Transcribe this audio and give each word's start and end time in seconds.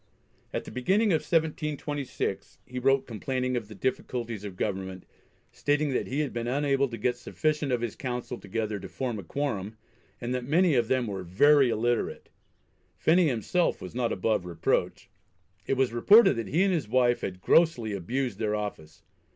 At 0.51 0.63
the 0.65 0.71
beginning 0.71 1.11
of 1.13 1.21
1726, 1.21 2.57
he 2.65 2.79
wrote 2.79 3.05
complaining 3.05 3.55
of 3.55 3.67
the 3.67 3.75
difficulties 3.75 4.43
of 4.43 4.55
government, 4.57 5.05
stating 5.51 5.89
that 5.93 6.07
he 6.07 6.21
had 6.21 6.33
been 6.33 6.47
unable 6.47 6.87
to 6.87 6.97
get 6.97 7.17
sufficient 7.17 7.71
of 7.71 7.81
his 7.81 7.95
Council 7.95 8.39
together 8.39 8.79
to 8.79 8.89
form 8.89 9.19
a 9.19 9.23
quorum, 9.23 9.77
and 10.19 10.33
that 10.33 10.43
many 10.43 10.73
of 10.73 10.87
them 10.87 11.05
were 11.05 11.21
"very 11.21 11.69
illiterate." 11.69 12.29
Phenney 12.97 13.27
himself 13.27 13.79
was 13.79 13.93
not 13.93 14.11
above 14.11 14.43
reproach. 14.43 15.07
It 15.67 15.77
was 15.77 15.93
reported 15.93 16.33
that 16.37 16.47
he 16.47 16.63
and 16.63 16.73
his 16.73 16.87
wife 16.87 17.21
had 17.21 17.39
grossly 17.39 17.93
abused 17.93 18.39
their 18.39 18.55
office. 18.55 19.03